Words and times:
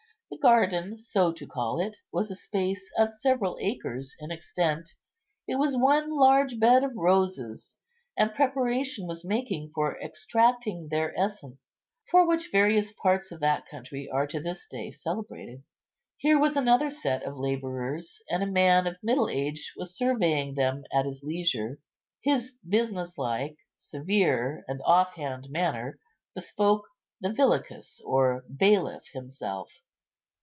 The 0.31 0.37
garden, 0.47 0.97
so 0.97 1.33
to 1.33 1.45
call 1.45 1.81
it, 1.81 1.97
was 2.09 2.31
a 2.31 2.35
space 2.37 2.89
of 2.97 3.11
several 3.11 3.57
acres 3.59 4.15
in 4.17 4.31
extent; 4.31 4.89
it 5.45 5.55
was 5.55 5.75
one 5.75 6.09
large 6.17 6.57
bed 6.57 6.85
of 6.85 6.95
roses, 6.95 7.77
and 8.17 8.33
preparation 8.33 9.07
was 9.07 9.25
making 9.25 9.71
for 9.75 9.99
extracting 10.01 10.87
their 10.87 11.13
essence, 11.19 11.77
for 12.09 12.25
which 12.25 12.49
various 12.49 12.93
parts 12.93 13.31
of 13.33 13.41
that 13.41 13.65
country 13.67 14.09
are 14.09 14.25
to 14.27 14.39
this 14.39 14.65
day 14.71 14.89
celebrated. 14.89 15.63
Here 16.17 16.39
was 16.39 16.55
another 16.55 16.89
set 16.89 17.23
of 17.23 17.35
labourers, 17.37 18.21
and 18.29 18.41
a 18.41 18.45
man 18.47 18.87
of 18.87 18.95
middle 19.03 19.29
age 19.29 19.73
was 19.75 19.97
surveying 19.97 20.55
them 20.55 20.85
at 20.93 21.05
his 21.05 21.21
leisure. 21.23 21.77
His 22.21 22.53
business 22.67 23.17
like, 23.17 23.57
severe, 23.77 24.63
and 24.69 24.81
off 24.85 25.11
hand 25.13 25.49
manner 25.49 25.99
bespoke 26.33 26.85
the 27.19 27.33
villicus 27.33 27.99
or 28.05 28.43
bailiff 28.49 29.07
himself. 29.11 29.69